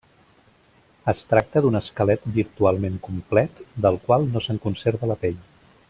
Es 1.11 1.19
tracta 1.33 1.61
d'un 1.65 1.77
esquelet 1.79 2.25
virtualment 2.39 2.97
complet, 3.09 3.63
del 3.87 4.01
qual 4.09 4.27
no 4.33 4.43
se'n 4.47 4.63
conserva 4.65 5.13
la 5.15 5.21
pell. 5.27 5.39